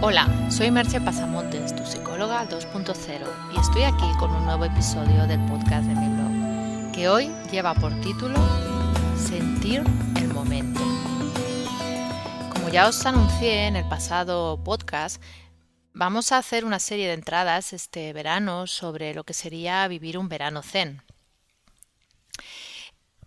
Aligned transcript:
Hola, 0.00 0.28
soy 0.48 0.70
Merche 0.70 1.00
Pasamontes, 1.00 1.74
tu 1.74 1.84
psicóloga 1.84 2.48
2.0, 2.48 3.26
y 3.52 3.58
estoy 3.58 3.82
aquí 3.82 4.06
con 4.20 4.30
un 4.30 4.44
nuevo 4.44 4.64
episodio 4.64 5.26
del 5.26 5.44
podcast 5.46 5.88
de 5.88 5.94
mi 5.96 6.06
blog, 6.06 6.92
que 6.92 7.08
hoy 7.08 7.34
lleva 7.50 7.74
por 7.74 7.92
título 8.00 8.36
Sentir 9.16 9.82
el 10.14 10.28
momento. 10.28 10.80
Como 12.52 12.68
ya 12.68 12.86
os 12.86 13.04
anuncié 13.06 13.66
en 13.66 13.74
el 13.74 13.88
pasado 13.88 14.62
podcast, 14.62 15.20
vamos 15.94 16.30
a 16.30 16.38
hacer 16.38 16.64
una 16.64 16.78
serie 16.78 17.08
de 17.08 17.14
entradas 17.14 17.72
este 17.72 18.12
verano 18.12 18.68
sobre 18.68 19.14
lo 19.14 19.24
que 19.24 19.34
sería 19.34 19.88
vivir 19.88 20.16
un 20.16 20.28
verano 20.28 20.62
zen. 20.62 21.02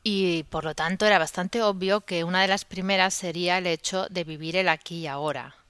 Y 0.03 0.43
por 0.43 0.63
lo 0.63 0.73
tanto 0.73 1.05
era 1.05 1.19
bastante 1.19 1.61
obvio 1.61 1.99
que 1.99 2.23
una 2.23 2.41
de 2.41 2.47
las 2.47 2.63
primeras 2.63 3.13
sería 3.13 3.57
el 3.57 3.67
hecho 3.67 4.07
de 4.09 4.23
vivir 4.23 4.55
el 4.55 4.69
aquí 4.69 4.99
y 4.99 5.07
ahora, 5.07 5.60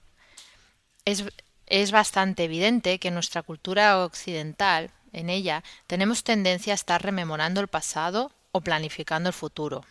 es, 1.05 1.91
bastante 1.91 2.44
evidente 2.44 2.99
que 2.99 3.09
en 3.09 3.13
nuestra 3.13 3.44
cultura 3.44 4.03
occidental, 4.03 4.91
en 5.13 5.30
ella, 5.30 5.63
tenemos 5.88 6.23
tendencia 6.23 6.73
a 6.73 6.75
estar 6.75 7.02
rememorando 7.02 7.62
el 7.62 7.67
pasado 7.67 8.31
o 8.52 8.62
planificando 8.62 9.30
el 9.30 9.34
futuro. 9.34 9.84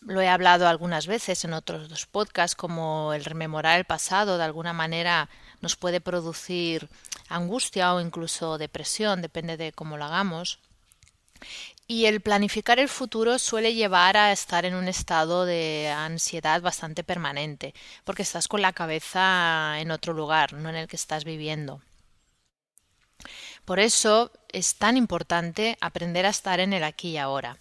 Lo 0.00 0.20
he 0.20 0.28
hablado 0.28 0.66
algunas 0.66 1.06
veces 1.06 1.44
en 1.44 1.52
otros 1.52 1.88
dos 1.88 2.06
podcasts, 2.06 2.56
como 2.56 3.12
el 3.12 3.24
rememorar 3.24 3.78
el 3.78 3.84
pasado 3.84 4.36
de 4.36 4.44
alguna 4.44 4.72
manera 4.72 5.28
nos 5.60 5.76
puede 5.76 6.00
producir 6.00 6.88
angustia 7.28 7.94
o 7.94 8.00
incluso 8.00 8.58
depresión, 8.58 9.22
depende 9.22 9.56
de 9.56 9.72
cómo 9.72 9.96
lo 9.96 10.04
hagamos. 10.04 10.58
Y 11.92 12.06
el 12.06 12.22
planificar 12.22 12.78
el 12.78 12.88
futuro 12.88 13.38
suele 13.38 13.74
llevar 13.74 14.16
a 14.16 14.32
estar 14.32 14.64
en 14.64 14.74
un 14.74 14.88
estado 14.88 15.44
de 15.44 15.90
ansiedad 15.94 16.62
bastante 16.62 17.04
permanente, 17.04 17.74
porque 18.04 18.22
estás 18.22 18.48
con 18.48 18.62
la 18.62 18.72
cabeza 18.72 19.78
en 19.78 19.90
otro 19.90 20.14
lugar, 20.14 20.54
no 20.54 20.70
en 20.70 20.76
el 20.76 20.88
que 20.88 20.96
estás 20.96 21.24
viviendo. 21.24 21.82
Por 23.66 23.78
eso 23.78 24.32
es 24.48 24.76
tan 24.76 24.96
importante 24.96 25.76
aprender 25.82 26.24
a 26.24 26.30
estar 26.30 26.60
en 26.60 26.72
el 26.72 26.82
aquí 26.82 27.10
y 27.10 27.18
ahora. 27.18 27.58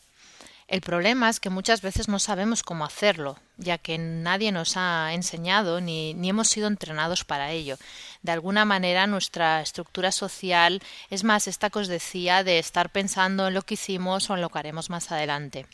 El 0.71 0.79
problema 0.79 1.29
es 1.29 1.41
que 1.41 1.49
muchas 1.49 1.81
veces 1.81 2.07
no 2.07 2.17
sabemos 2.17 2.63
cómo 2.63 2.85
hacerlo, 2.85 3.37
ya 3.57 3.77
que 3.77 3.97
nadie 3.97 4.53
nos 4.53 4.77
ha 4.77 5.13
enseñado 5.13 5.81
ni, 5.81 6.13
ni, 6.13 6.29
hemos 6.29 6.47
sido 6.47 6.69
entrenados 6.69 7.25
para 7.25 7.51
ello. 7.51 7.75
De 8.21 8.31
alguna 8.31 8.63
manera 8.63 9.05
nuestra 9.05 9.61
estructura 9.61 10.13
social 10.13 10.81
es 11.09 11.25
más 11.25 11.49
esta 11.49 11.69
que 11.69 11.79
os 11.79 11.89
decía 11.89 12.45
de 12.45 12.57
estar 12.57 12.89
pensando 12.89 13.49
en 13.49 13.53
lo 13.53 13.63
que 13.63 13.73
hicimos 13.73 14.29
o 14.29 14.35
en 14.35 14.39
lo 14.39 14.47
que 14.47 14.59
haremos 14.59 14.89
más 14.89 15.11
adelante. 15.11 15.65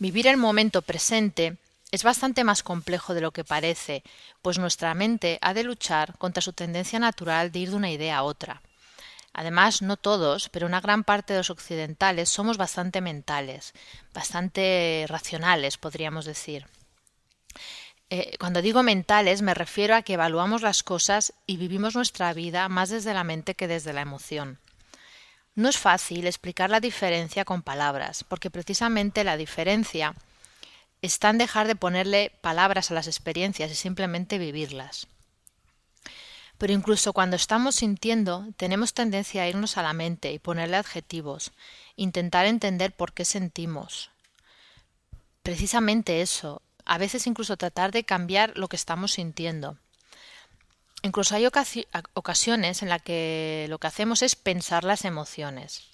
Vivir 0.00 0.26
el 0.26 0.38
momento 0.38 0.82
presente 0.82 1.56
es 1.92 2.02
bastante 2.02 2.42
más 2.42 2.64
complejo 2.64 3.14
de 3.14 3.20
lo 3.20 3.30
que 3.30 3.44
parece, 3.44 4.02
pues 4.42 4.58
nuestra 4.58 4.92
mente 4.94 5.38
ha 5.40 5.54
de 5.54 5.62
luchar 5.62 6.18
contra 6.18 6.42
su 6.42 6.52
tendencia 6.52 6.98
natural 6.98 7.52
de 7.52 7.60
ir 7.60 7.70
de 7.70 7.76
una 7.76 7.92
idea 7.92 8.16
a 8.16 8.22
otra. 8.24 8.60
Además, 9.38 9.82
no 9.82 9.98
todos, 9.98 10.48
pero 10.48 10.66
una 10.66 10.80
gran 10.80 11.04
parte 11.04 11.34
de 11.34 11.40
los 11.40 11.50
occidentales 11.50 12.30
somos 12.30 12.56
bastante 12.56 13.02
mentales, 13.02 13.74
bastante 14.14 15.04
racionales, 15.08 15.76
podríamos 15.76 16.24
decir. 16.24 16.66
Eh, 18.08 18.38
cuando 18.38 18.62
digo 18.62 18.82
mentales 18.82 19.42
me 19.42 19.52
refiero 19.52 19.94
a 19.94 20.00
que 20.00 20.14
evaluamos 20.14 20.62
las 20.62 20.82
cosas 20.82 21.34
y 21.46 21.58
vivimos 21.58 21.94
nuestra 21.94 22.32
vida 22.32 22.70
más 22.70 22.88
desde 22.88 23.12
la 23.12 23.24
mente 23.24 23.54
que 23.54 23.68
desde 23.68 23.92
la 23.92 24.00
emoción. 24.00 24.58
No 25.54 25.68
es 25.68 25.76
fácil 25.76 26.26
explicar 26.26 26.70
la 26.70 26.80
diferencia 26.80 27.44
con 27.44 27.60
palabras, 27.60 28.24
porque 28.24 28.50
precisamente 28.50 29.22
la 29.22 29.36
diferencia 29.36 30.14
está 31.02 31.28
en 31.28 31.36
dejar 31.36 31.66
de 31.66 31.76
ponerle 31.76 32.32
palabras 32.40 32.90
a 32.90 32.94
las 32.94 33.06
experiencias 33.06 33.70
y 33.70 33.74
simplemente 33.74 34.38
vivirlas. 34.38 35.08
Pero 36.58 36.72
incluso 36.72 37.12
cuando 37.12 37.36
estamos 37.36 37.76
sintiendo, 37.76 38.46
tenemos 38.56 38.94
tendencia 38.94 39.42
a 39.42 39.48
irnos 39.48 39.76
a 39.76 39.82
la 39.82 39.92
mente 39.92 40.32
y 40.32 40.38
ponerle 40.38 40.76
adjetivos, 40.76 41.52
intentar 41.96 42.46
entender 42.46 42.92
por 42.92 43.12
qué 43.12 43.24
sentimos. 43.24 44.10
Precisamente 45.42 46.22
eso, 46.22 46.62
a 46.84 46.98
veces 46.98 47.26
incluso 47.26 47.56
tratar 47.56 47.92
de 47.92 48.04
cambiar 48.04 48.56
lo 48.56 48.68
que 48.68 48.76
estamos 48.76 49.12
sintiendo. 49.12 49.76
Incluso 51.02 51.36
hay 51.36 51.46
ocasiones 51.46 52.82
en 52.82 52.88
las 52.88 53.02
que 53.02 53.66
lo 53.68 53.78
que 53.78 53.86
hacemos 53.86 54.22
es 54.22 54.34
pensar 54.34 54.82
las 54.82 55.04
emociones. 55.04 55.88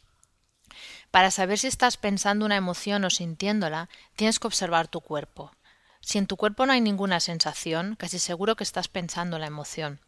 Para 1.11 1.31
saber 1.31 1.59
si 1.59 1.67
estás 1.67 1.97
pensando 1.99 2.47
una 2.47 2.57
emoción 2.57 3.05
o 3.05 3.11
sintiéndola, 3.11 3.91
tienes 4.17 4.39
que 4.39 4.47
observar 4.47 4.89
tu 4.89 5.01
cuerpo. 5.01 5.51
Si 6.01 6.19
en 6.19 6.27
tu 6.27 6.37
cuerpo 6.37 6.65
no 6.65 6.73
hay 6.73 6.81
ninguna 6.81 7.21
sensación, 7.21 7.97
casi 7.97 8.19
seguro 8.19 8.57
que 8.57 8.65
estás 8.65 8.89
pensando 8.89 9.39
la 9.39 9.47
emoción. 9.47 10.01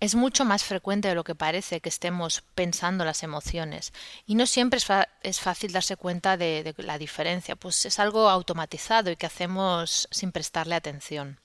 Es 0.00 0.14
mucho 0.14 0.44
más 0.44 0.62
frecuente 0.62 1.08
de 1.08 1.16
lo 1.16 1.24
que 1.24 1.34
parece 1.34 1.80
que 1.80 1.88
estemos 1.88 2.42
pensando 2.54 3.04
las 3.04 3.24
emociones 3.24 3.92
y 4.26 4.36
no 4.36 4.46
siempre 4.46 4.78
es, 5.22 5.40
fácil 5.40 5.72
darse 5.72 5.96
cuenta 5.96 6.36
de, 6.36 6.62
de 6.62 6.82
la 6.84 6.98
diferencia, 6.98 7.56
pues 7.56 7.84
es 7.84 7.98
algo 7.98 8.28
automatizado 8.28 9.10
y 9.10 9.16
que 9.16 9.26
hacemos 9.26 10.06
sin 10.12 10.30
prestarle 10.30 10.76
atención. 10.76 11.40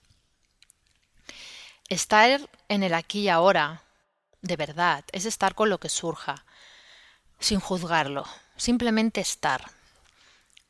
Estar 1.90 2.48
en 2.70 2.84
el 2.84 2.94
aquí 2.94 3.22
y 3.22 3.30
ahora, 3.30 3.82
de 4.42 4.56
verdad, 4.56 5.04
es 5.12 5.26
estar 5.26 5.56
con 5.56 5.72
lo 5.72 5.80
que 5.80 5.90
surja, 5.90 6.46
sin 7.40 7.60
juzgarlo, 7.60 8.26
simplemente 8.56 9.20
estar. 9.20 9.72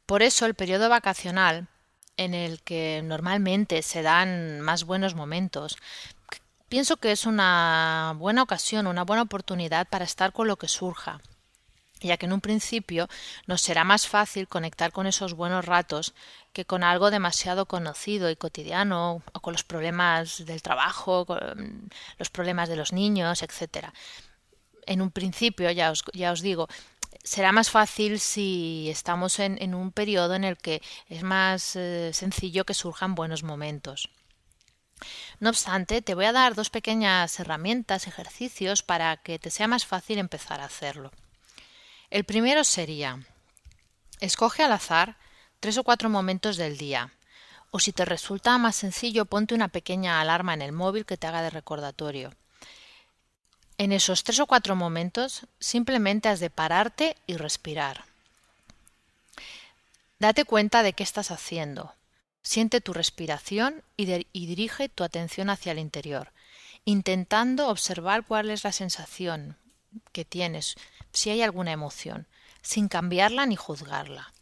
Por 0.06 0.22
eso 0.22 0.46
el 0.46 0.56
periodo 0.56 0.90
vacacional, 0.90 1.68
en 2.18 2.34
el 2.34 2.62
que 2.62 3.02
normalmente 3.04 3.82
se 3.82 4.02
dan 4.02 4.62
más 4.62 4.84
buenos 4.84 5.16
momentos, 5.16 5.78
Pienso 6.74 6.98
que 6.98 7.12
es 7.12 7.28
una 7.28 8.16
buena 8.18 8.42
ocasión, 8.42 8.88
una 8.88 9.04
buena 9.04 9.22
oportunidad 9.22 9.88
para 9.88 10.06
estar 10.06 10.34
con 10.34 10.48
lo 10.48 10.58
que 10.58 10.68
surja, 10.68 11.22
ya 12.02 12.18
que 12.18 12.26
en 12.26 12.34
un 12.34 12.42
principio 12.42 13.08
nos 13.46 13.62
será 13.62 13.84
más 13.84 14.08
fácil 14.08 14.48
conectar 14.48 14.92
con 14.92 15.06
esos 15.06 15.36
buenos 15.36 15.66
ratos 15.66 16.16
que 16.52 16.66
con 16.66 16.84
algo 16.84 17.12
demasiado 17.12 17.68
conocido 17.68 18.32
y 18.32 18.36
cotidiano, 18.36 19.22
o 19.34 19.40
con 19.40 19.54
los 19.54 19.64
problemas 19.64 20.48
del 20.48 20.64
trabajo, 20.64 21.28
con 21.28 21.92
los 22.18 22.32
problemas 22.32 22.70
de 22.70 22.76
los 22.76 22.92
niños, 22.92 23.44
etc. 23.44 23.90
En 24.88 25.04
un 25.04 25.12
principio, 25.12 25.70
ya 25.70 25.92
os, 25.92 26.04
ya 26.12 26.32
os 26.32 26.42
digo, 26.42 26.70
será 27.24 27.52
más 27.52 27.70
fácil 27.70 28.20
si 28.20 28.88
estamos 28.90 29.38
en, 29.38 29.62
en, 29.62 29.76
un 29.76 29.92
periodo 29.92 30.34
en 30.34 30.44
el 30.44 30.58
que 30.58 30.82
es 31.08 31.22
más 31.22 31.76
eh, 31.76 32.14
sencillo 32.14 32.66
que 32.66 32.74
surjan 32.74 33.14
buenos 33.14 33.44
momentos. 33.44 34.10
No 35.40 35.50
obstante, 35.50 36.02
te 36.02 36.16
voy 36.16 36.26
a 36.26 36.32
dar 36.32 36.56
dos 36.56 36.70
pequeñas 36.70 37.40
herramientas, 37.40 38.08
ejercicios 38.08 38.84
para 38.84 39.18
que 39.18 39.40
te 39.40 39.50
sea 39.50 39.68
más 39.68 39.86
fácil 39.86 40.18
empezar 40.18 40.62
a 40.62 40.66
hacerlo. 40.66 41.12
El 42.10 42.24
primero 42.24 42.64
sería 42.64 43.20
escoge 44.20 44.64
al 44.64 44.72
azar 44.72 45.18
tres 45.60 45.78
o 45.78 45.84
cuatro 45.84 46.10
momentos 46.10 46.58
del 46.58 46.78
día, 46.78 47.12
o 47.72 47.80
si 47.80 47.92
te 47.92 48.06
resulta 48.06 48.58
más 48.58 48.76
sencillo, 48.76 49.26
ponte 49.26 49.56
una 49.56 49.68
pequeña 49.68 50.22
alarma 50.22 50.54
en 50.54 50.62
el 50.62 50.72
móvil 50.72 51.06
que 51.06 51.18
te 51.18 51.28
haga 51.28 51.42
de 51.42 51.50
recordatorio. 51.50 52.34
En 53.78 53.92
esos 53.92 54.24
tres 54.24 54.40
o 54.40 54.46
cuatro 54.46 54.76
momentos 54.76 55.48
simplemente 55.60 56.30
has 56.30 56.40
de 56.40 56.50
pararte 56.50 57.18
y 57.26 57.36
respirar. 57.36 58.06
Date 60.20 60.46
cuenta 60.46 60.84
de 60.84 60.94
qué 60.94 61.04
estás 61.04 61.32
haciendo, 61.32 61.94
Siente 62.44 62.82
tu 62.82 62.92
respiración 62.92 63.84
y, 63.96 64.06
dirige 64.34 64.90
tu 64.90 65.06
atención 65.06 65.50
hacia 65.50 65.72
el 65.72 65.80
interior, 65.80 66.34
intentando 66.84 67.70
observar 67.70 68.26
cuál 68.26 68.50
es 68.50 68.66
la 68.66 68.74
sensación 68.74 69.58
que 70.12 70.26
tienes, 70.26 70.76
si 71.14 71.30
hay 71.30 71.42
alguna 71.42 71.72
emoción, 71.72 72.28
sin 72.62 72.90
cambiarla 72.90 73.46
ni 73.46 73.56
juzgarla. 73.56 74.34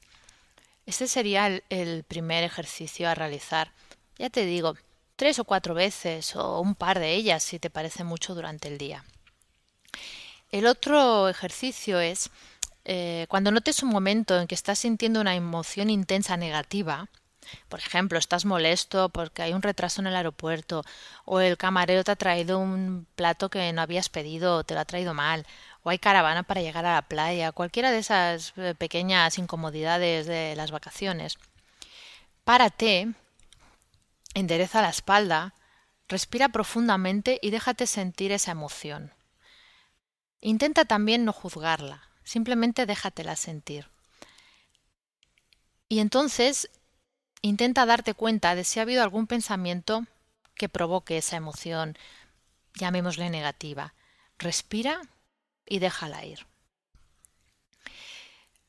Este 0.88 1.08
sería 1.08 1.62
el, 1.70 2.04
primer 2.04 2.44
ejercicio 2.44 3.08
a 3.08 3.14
realizar. 3.14 3.72
Ya 4.18 4.32
te 4.32 4.46
digo, 4.46 4.76
tres 5.16 5.38
o 5.38 5.46
cuatro 5.46 5.76
veces 5.76 6.36
o 6.36 6.60
un 6.60 6.74
par 6.74 6.98
de 6.98 7.14
ellas 7.14 7.44
si 7.44 7.60
te 7.60 7.70
parece 7.70 8.04
mucho 8.04 8.34
durante 8.34 8.68
el 8.68 8.80
día. 8.80 9.06
El 10.50 10.66
otro 10.66 11.30
ejercicio 11.30 12.00
es 12.00 12.32
eh, 12.84 13.28
cuando 13.30 13.52
notes 13.52 13.84
un 13.84 13.90
momento 13.90 14.40
en 14.40 14.48
que 14.48 14.56
estás 14.56 14.80
sintiendo 14.80 15.22
una 15.22 15.36
emoción 15.36 15.92
intensa 15.92 16.36
negativa, 16.36 17.08
por 17.70 17.80
ejemplo, 17.80 18.20
estás 18.20 18.46
molesto 18.46 19.10
porque 19.10 19.42
hay 19.42 19.54
un 19.54 19.62
retraso 19.62 20.02
en 20.02 20.08
el 20.08 20.16
aeropuerto 20.16 20.84
o 21.26 21.40
el 21.40 21.58
camarero 21.58 22.04
te 22.04 22.12
ha 22.12 22.16
traído 22.16 22.60
un 22.60 23.08
plato 23.16 23.50
que 23.50 23.72
no 23.74 23.82
habías 23.82 24.10
pedido 24.10 24.58
o 24.58 24.64
te 24.64 24.74
lo 24.74 24.82
ha 24.82 24.86
traído 24.86 25.14
mal 25.14 25.46
o 25.84 25.90
hay 25.90 26.00
caravana 26.00 26.44
para 26.44 26.62
llegar 26.62 26.86
a 26.86 26.94
la 26.94 27.02
playa, 27.02 27.52
cualquiera 27.52 27.92
de 27.92 28.00
esas 28.00 28.54
eh, 28.58 28.76
pequeñas 28.78 29.38
incomodidades 29.38 30.28
de 30.28 30.56
las 30.56 30.72
vacaciones. 30.72 31.38
Párate, 32.44 33.14
endereza 34.34 34.82
la 34.82 34.90
espalda, 34.90 35.54
respira 36.08 36.50
profundamente 36.50 37.40
y 37.42 37.50
déjate 37.50 37.88
sentir 37.88 38.32
esa 38.32 38.52
emoción. 38.52 39.14
Intenta 40.42 40.86
también 40.86 41.26
no 41.26 41.34
juzgarla, 41.34 42.10
simplemente 42.24 42.86
déjatela 42.86 43.36
sentir. 43.36 43.88
Y 45.88 46.00
entonces 46.00 46.70
Intenta 47.42 47.86
darte 47.86 48.14
cuenta 48.14 48.56
de 48.56 48.64
si 48.64 48.80
ha 48.80 48.84
habido 48.84 49.02
algún 49.02 49.26
pensamiento 49.26 50.06
que 50.56 50.70
provoque 50.70 51.18
esa 51.18 51.38
emoción, 51.38 51.98
llamémosle 52.76 53.30
negativa. 53.30 53.94
Respira 54.38 55.02
y 55.66 55.80
déjala 55.80 56.24
ir. 56.26 56.46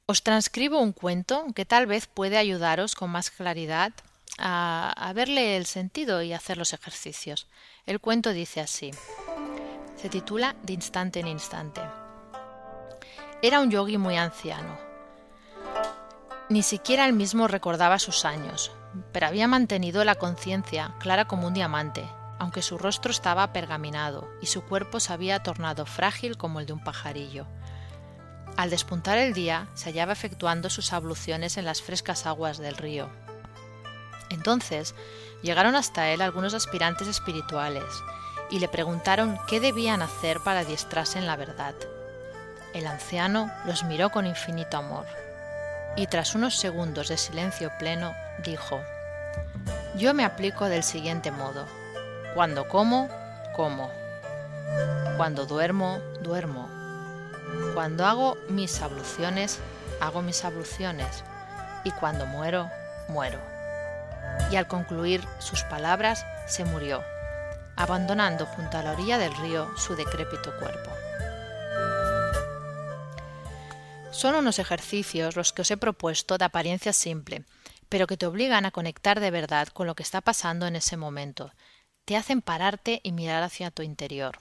Os 0.06 0.22
transcribo 0.22 0.78
un 0.78 0.92
cuento 0.92 1.46
que 1.54 1.64
tal 1.64 1.86
vez 1.86 2.06
puede 2.06 2.36
ayudaros 2.36 2.94
con 2.94 3.10
más 3.10 3.30
claridad 3.30 3.92
a, 4.38 5.12
verle 5.14 5.56
el 5.56 5.66
sentido 5.66 6.22
y 6.22 6.32
hacer 6.32 6.56
los 6.56 6.72
ejercicios. 6.72 7.46
El 7.86 8.00
cuento 8.00 8.32
dice 8.32 8.60
así. 8.60 8.90
Se 9.96 10.08
titula 10.08 10.56
De 10.62 10.72
instante 10.72 11.20
en 11.20 11.28
instante. 11.28 11.80
Era 13.42 13.60
un 13.60 13.70
yogi 13.70 13.98
muy 13.98 14.16
anciano. 14.16 14.91
Ni 16.52 16.62
siquiera 16.62 17.06
él 17.06 17.14
mismo 17.14 17.48
recordaba 17.48 17.98
sus 17.98 18.26
años, 18.26 18.72
pero 19.10 19.26
había 19.26 19.48
mantenido 19.48 20.04
la 20.04 20.16
conciencia 20.16 20.94
clara 20.98 21.24
como 21.24 21.46
un 21.46 21.54
diamante, 21.54 22.06
aunque 22.38 22.60
su 22.60 22.76
rostro 22.76 23.10
estaba 23.10 23.54
pergaminado 23.54 24.28
y 24.42 24.48
su 24.48 24.60
cuerpo 24.62 25.00
se 25.00 25.14
había 25.14 25.42
tornado 25.42 25.86
frágil 25.86 26.36
como 26.36 26.60
el 26.60 26.66
de 26.66 26.74
un 26.74 26.84
pajarillo. 26.84 27.46
Al 28.58 28.68
despuntar 28.68 29.16
el 29.16 29.32
día, 29.32 29.68
se 29.72 29.86
hallaba 29.86 30.12
efectuando 30.12 30.68
sus 30.68 30.92
abluciones 30.92 31.56
en 31.56 31.64
las 31.64 31.80
frescas 31.80 32.26
aguas 32.26 32.58
del 32.58 32.76
río. 32.76 33.08
Entonces 34.28 34.94
llegaron 35.40 35.74
hasta 35.74 36.10
él 36.10 36.20
algunos 36.20 36.52
aspirantes 36.52 37.08
espirituales 37.08 37.86
y 38.50 38.58
le 38.58 38.68
preguntaron 38.68 39.38
qué 39.48 39.58
debían 39.58 40.02
hacer 40.02 40.38
para 40.40 40.60
adiestrarse 40.60 41.18
en 41.18 41.26
la 41.26 41.36
verdad. 41.36 41.74
El 42.74 42.86
anciano 42.86 43.50
los 43.64 43.84
miró 43.84 44.10
con 44.10 44.26
infinito 44.26 44.76
amor 44.76 45.06
y 45.96 46.06
tras 46.06 46.34
unos 46.34 46.56
segundos 46.56 47.08
de 47.08 47.16
silencio 47.16 47.70
pleno 47.78 48.14
dijo, 48.44 48.80
Yo 49.96 50.14
me 50.14 50.24
aplico 50.24 50.66
del 50.66 50.82
siguiente 50.82 51.30
modo. 51.30 51.66
Cuando 52.34 52.68
como, 52.68 53.08
como. 53.54 53.90
Cuando 55.16 55.46
duermo, 55.46 55.98
duermo. 56.20 56.68
Cuando 57.74 58.06
hago 58.06 58.38
mis 58.48 58.80
abluciones, 58.80 59.58
hago 60.00 60.22
mis 60.22 60.44
abluciones. 60.44 61.24
Y 61.84 61.90
cuando 61.90 62.26
muero, 62.26 62.70
muero 63.08 63.52
y 64.50 64.56
al 64.56 64.66
concluir 64.66 65.26
sus 65.38 65.62
palabras 65.64 66.26
se 66.46 66.64
murió, 66.64 67.02
abandonando 67.76 68.46
junto 68.46 68.78
a 68.78 68.82
la 68.82 68.92
orilla 68.92 69.18
del 69.18 69.34
río 69.36 69.68
su 69.76 69.96
decrépito 69.96 70.56
cuerpo. 70.58 70.90
Son 74.12 74.34
unos 74.34 74.58
ejercicios 74.58 75.36
los 75.36 75.54
que 75.54 75.62
os 75.62 75.70
he 75.70 75.78
propuesto 75.78 76.36
de 76.36 76.44
apariencia 76.44 76.92
simple, 76.92 77.44
pero 77.88 78.06
que 78.06 78.18
te 78.18 78.26
obligan 78.26 78.66
a 78.66 78.70
conectar 78.70 79.20
de 79.20 79.30
verdad 79.30 79.68
con 79.68 79.86
lo 79.86 79.94
que 79.94 80.02
está 80.02 80.20
pasando 80.20 80.66
en 80.66 80.76
ese 80.76 80.98
momento. 80.98 81.50
Te 82.04 82.16
hacen 82.16 82.42
pararte 82.42 83.00
y 83.02 83.12
mirar 83.12 83.42
hacia 83.42 83.70
tu 83.70 83.82
interior. 83.82 84.38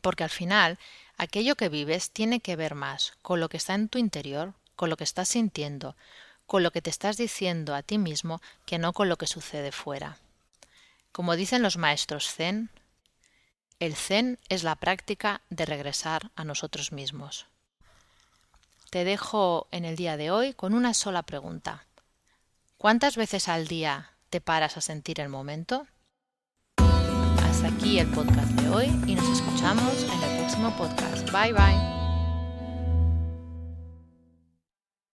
Porque 0.00 0.22
al 0.22 0.30
final, 0.30 0.78
aquello 1.16 1.56
que 1.56 1.68
vives 1.68 2.12
tiene 2.12 2.38
que 2.38 2.54
ver 2.54 2.76
más 2.76 3.14
con 3.20 3.40
lo 3.40 3.48
que 3.48 3.56
está 3.56 3.74
en 3.74 3.88
tu 3.88 3.98
interior, 3.98 4.54
con 4.76 4.90
lo 4.90 4.96
que 4.96 5.04
estás 5.04 5.28
sintiendo, 5.28 5.96
con 6.46 6.62
lo 6.62 6.70
que 6.70 6.80
te 6.80 6.88
estás 6.88 7.16
diciendo 7.16 7.74
a 7.74 7.82
ti 7.82 7.98
mismo 7.98 8.40
que 8.64 8.78
no 8.78 8.92
con 8.92 9.08
lo 9.08 9.16
que 9.16 9.26
sucede 9.26 9.72
fuera. 9.72 10.18
Como 11.10 11.34
dicen 11.34 11.62
los 11.62 11.78
maestros 11.78 12.32
zen, 12.32 12.70
el 13.80 13.96
zen 13.96 14.38
es 14.48 14.62
la 14.62 14.76
práctica 14.76 15.40
de 15.50 15.66
regresar 15.66 16.30
a 16.36 16.44
nosotros 16.44 16.92
mismos. 16.92 17.46
Te 18.90 19.04
dejo 19.04 19.68
en 19.70 19.84
el 19.84 19.96
día 19.96 20.16
de 20.16 20.30
hoy 20.30 20.54
con 20.54 20.72
una 20.72 20.94
sola 20.94 21.22
pregunta. 21.22 21.86
¿Cuántas 22.78 23.16
veces 23.16 23.48
al 23.48 23.68
día 23.68 24.12
te 24.30 24.40
paras 24.40 24.76
a 24.76 24.80
sentir 24.80 25.20
el 25.20 25.28
momento? 25.28 25.86
Hasta 26.78 27.68
aquí 27.68 27.98
el 27.98 28.06
podcast 28.08 28.50
de 28.52 28.68
hoy 28.70 28.86
y 29.06 29.14
nos 29.14 29.28
escuchamos 29.28 30.04
en 30.04 30.22
el 30.22 30.38
próximo 30.38 30.74
podcast. 30.76 31.30
Bye 31.32 31.52
bye. 31.52 31.97